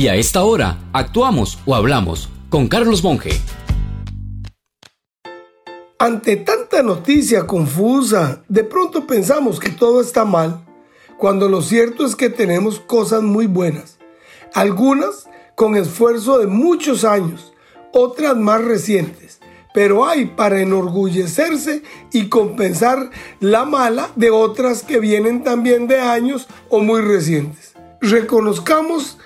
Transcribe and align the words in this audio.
Y 0.00 0.08
a 0.08 0.14
esta 0.14 0.44
hora, 0.44 0.78
actuamos 0.94 1.58
o 1.66 1.74
hablamos 1.74 2.30
con 2.48 2.68
Carlos 2.68 3.04
Monge. 3.04 3.38
Ante 5.98 6.36
tanta 6.36 6.82
noticia 6.82 7.46
confusa, 7.46 8.42
de 8.48 8.64
pronto 8.64 9.06
pensamos 9.06 9.60
que 9.60 9.68
todo 9.68 10.00
está 10.00 10.24
mal, 10.24 10.64
cuando 11.18 11.50
lo 11.50 11.60
cierto 11.60 12.06
es 12.06 12.16
que 12.16 12.30
tenemos 12.30 12.80
cosas 12.80 13.22
muy 13.22 13.46
buenas. 13.46 13.98
Algunas 14.54 15.28
con 15.54 15.76
esfuerzo 15.76 16.38
de 16.38 16.46
muchos 16.46 17.04
años, 17.04 17.52
otras 17.92 18.38
más 18.38 18.64
recientes. 18.64 19.38
Pero 19.74 20.06
hay 20.06 20.24
para 20.24 20.62
enorgullecerse 20.62 21.82
y 22.10 22.30
compensar 22.30 23.10
la 23.38 23.66
mala 23.66 24.08
de 24.16 24.30
otras 24.30 24.82
que 24.82 24.98
vienen 24.98 25.44
también 25.44 25.88
de 25.88 26.00
años 26.00 26.48
o 26.70 26.80
muy 26.80 27.02
recientes. 27.02 27.74
Reconozcamos 28.00 29.18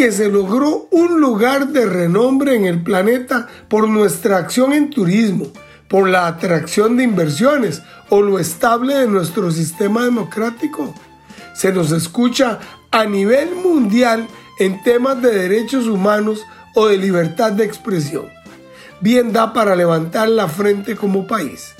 que 0.00 0.12
se 0.12 0.30
logró 0.30 0.88
un 0.92 1.20
lugar 1.20 1.68
de 1.68 1.84
renombre 1.84 2.54
en 2.54 2.64
el 2.64 2.82
planeta 2.82 3.48
por 3.68 3.86
nuestra 3.86 4.38
acción 4.38 4.72
en 4.72 4.88
turismo, 4.88 5.48
por 5.90 6.08
la 6.08 6.26
atracción 6.26 6.96
de 6.96 7.04
inversiones 7.04 7.82
o 8.08 8.22
lo 8.22 8.38
estable 8.38 8.94
de 8.94 9.06
nuestro 9.06 9.50
sistema 9.50 10.02
democrático. 10.02 10.94
Se 11.52 11.70
nos 11.70 11.92
escucha 11.92 12.60
a 12.90 13.04
nivel 13.04 13.54
mundial 13.56 14.26
en 14.58 14.82
temas 14.82 15.20
de 15.20 15.34
derechos 15.34 15.86
humanos 15.86 16.46
o 16.74 16.86
de 16.86 16.96
libertad 16.96 17.52
de 17.52 17.66
expresión. 17.66 18.24
Bien 19.02 19.34
da 19.34 19.52
para 19.52 19.76
levantar 19.76 20.30
la 20.30 20.48
frente 20.48 20.96
como 20.96 21.26
país. 21.26 21.74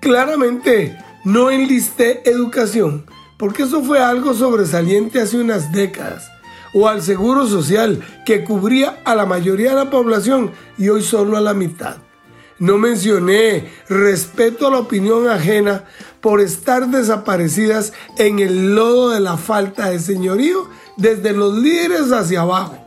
Claramente 0.00 0.98
no 1.22 1.52
enlisté 1.52 2.28
educación, 2.28 3.06
porque 3.38 3.62
eso 3.62 3.80
fue 3.80 4.02
algo 4.02 4.34
sobresaliente 4.34 5.20
hace 5.20 5.36
unas 5.36 5.70
décadas 5.70 6.33
o 6.74 6.88
al 6.88 7.02
seguro 7.02 7.46
social 7.46 8.02
que 8.26 8.44
cubría 8.44 9.00
a 9.04 9.14
la 9.14 9.24
mayoría 9.24 9.70
de 9.70 9.76
la 9.76 9.90
población 9.90 10.50
y 10.76 10.88
hoy 10.90 11.02
solo 11.02 11.36
a 11.36 11.40
la 11.40 11.54
mitad. 11.54 11.96
No 12.58 12.78
mencioné 12.78 13.72
respeto 13.88 14.66
a 14.66 14.70
la 14.70 14.78
opinión 14.78 15.28
ajena 15.28 15.84
por 16.20 16.40
estar 16.40 16.88
desaparecidas 16.88 17.92
en 18.18 18.38
el 18.38 18.74
lodo 18.74 19.10
de 19.10 19.20
la 19.20 19.36
falta 19.36 19.90
de 19.90 19.98
señorío 19.98 20.68
desde 20.96 21.32
los 21.32 21.54
líderes 21.54 22.12
hacia 22.12 22.42
abajo. 22.42 22.78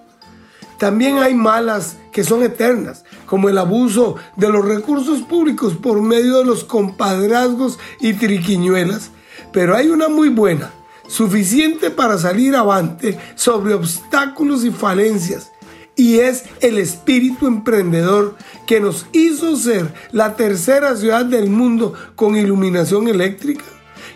También 0.79 1.17
hay 1.17 1.33
malas 1.33 1.97
que 2.11 2.23
son 2.23 2.43
eternas, 2.43 3.03
como 3.25 3.49
el 3.49 3.57
abuso 3.57 4.15
de 4.35 4.49
los 4.49 4.63
recursos 4.63 5.21
públicos 5.21 5.73
por 5.75 6.01
medio 6.01 6.37
de 6.37 6.45
los 6.45 6.63
compadrazgos 6.63 7.79
y 7.99 8.13
triquiñuelas, 8.13 9.11
pero 9.51 9.75
hay 9.75 9.89
una 9.89 10.07
muy 10.07 10.29
buena, 10.29 10.71
suficiente 11.07 11.89
para 11.89 12.17
salir 12.17 12.55
avante 12.55 13.17
sobre 13.35 13.73
obstáculos 13.73 14.63
y 14.63 14.71
falencias. 14.71 15.51
Y 15.95 16.19
es 16.19 16.43
el 16.61 16.77
espíritu 16.77 17.47
emprendedor 17.47 18.35
que 18.67 18.79
nos 18.79 19.07
hizo 19.13 19.55
ser 19.55 19.91
la 20.11 20.35
tercera 20.35 20.95
ciudad 20.95 21.25
del 21.25 21.49
mundo 21.49 21.93
con 22.15 22.35
iluminación 22.35 23.07
eléctrica, 23.07 23.63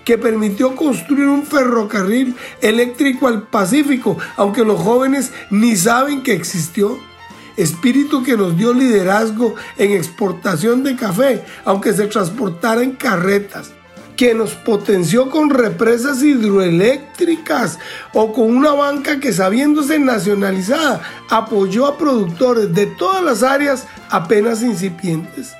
que 0.05 0.19
permitió 0.19 0.75
construir 0.75 1.27
un 1.27 1.43
ferrocarril 1.43 2.35
eléctrico 2.61 3.27
al 3.27 3.47
Pacífico, 3.47 4.17
aunque 4.37 4.63
los 4.63 4.79
jóvenes 4.79 5.31
ni 5.49 5.75
saben 5.75 6.21
que 6.21 6.33
existió. 6.33 6.99
Espíritu 7.57 8.23
que 8.23 8.37
nos 8.37 8.57
dio 8.57 8.73
liderazgo 8.73 9.55
en 9.77 9.91
exportación 9.91 10.83
de 10.83 10.95
café, 10.95 11.43
aunque 11.65 11.93
se 11.93 12.07
transportara 12.07 12.81
en 12.81 12.91
carretas 12.91 13.71
que 14.21 14.35
nos 14.35 14.53
potenció 14.53 15.31
con 15.31 15.49
represas 15.49 16.21
hidroeléctricas 16.21 17.79
o 18.13 18.31
con 18.31 18.55
una 18.55 18.71
banca 18.71 19.19
que 19.19 19.33
sabiéndose 19.33 19.97
nacionalizada 19.97 21.01
apoyó 21.27 21.87
a 21.87 21.97
productores 21.97 22.71
de 22.71 22.85
todas 22.85 23.23
las 23.23 23.41
áreas 23.41 23.87
apenas 24.11 24.61
incipientes. 24.61 25.53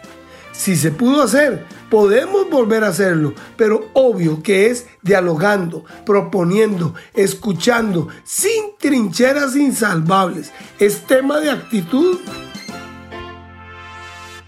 Si 0.52 0.76
se 0.76 0.92
pudo 0.92 1.24
hacer, 1.24 1.66
podemos 1.90 2.52
volver 2.52 2.84
a 2.84 2.90
hacerlo, 2.90 3.34
pero 3.58 3.90
obvio 3.94 4.44
que 4.44 4.68
es 4.68 4.86
dialogando, 5.02 5.84
proponiendo, 6.06 6.94
escuchando, 7.16 8.10
sin 8.24 8.78
trincheras 8.78 9.56
insalvables. 9.56 10.52
Es 10.78 11.08
tema 11.08 11.40
de 11.40 11.50
actitud 11.50 12.20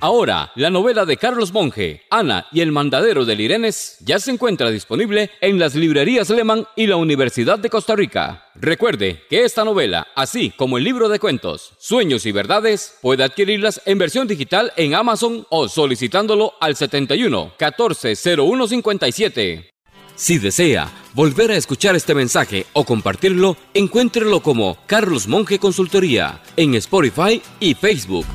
Ahora, 0.03 0.51
la 0.55 0.69
novela 0.69 1.05
de 1.05 1.15
Carlos 1.15 1.53
Monge, 1.53 2.01
Ana 2.09 2.45
y 2.51 2.59
el 2.59 2.73
mandadero 2.73 3.23
del 3.23 3.39
Irenes, 3.39 3.95
ya 4.01 4.19
se 4.19 4.31
encuentra 4.31 4.69
disponible 4.69 5.31
en 5.39 5.59
las 5.59 5.75
librerías 5.75 6.29
Lehman 6.29 6.67
y 6.75 6.87
la 6.87 6.97
Universidad 6.97 7.57
de 7.57 7.69
Costa 7.69 7.95
Rica. 7.95 8.47
Recuerde 8.53 9.21
que 9.29 9.45
esta 9.45 9.63
novela, 9.63 10.09
así 10.13 10.49
como 10.57 10.77
el 10.77 10.83
libro 10.83 11.07
de 11.07 11.19
cuentos, 11.19 11.71
Sueños 11.79 12.25
y 12.25 12.33
Verdades, 12.33 12.97
puede 13.01 13.23
adquirirlas 13.23 13.81
en 13.85 13.97
versión 13.97 14.27
digital 14.27 14.73
en 14.75 14.93
Amazon 14.93 15.47
o 15.49 15.69
solicitándolo 15.69 16.51
al 16.59 16.75
71 16.75 17.53
14 17.57 18.13
01 18.37 18.67
57. 18.67 19.69
Si 20.15 20.37
desea 20.37 20.91
volver 21.13 21.51
a 21.51 21.55
escuchar 21.55 21.95
este 21.95 22.13
mensaje 22.13 22.65
o 22.73 22.83
compartirlo, 22.83 23.55
encuéntrelo 23.73 24.41
como 24.41 24.77
Carlos 24.85 25.29
Monge 25.29 25.59
Consultoría 25.59 26.41
en 26.57 26.75
Spotify 26.75 27.41
y 27.61 27.73
Facebook. 27.73 28.25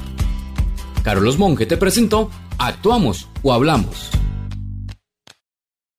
Carlos 1.09 1.39
Monge 1.39 1.65
te 1.65 1.79
presentó 1.79 2.29
Actuamos 2.59 3.29
o 3.43 3.55
Hablamos. 3.55 4.18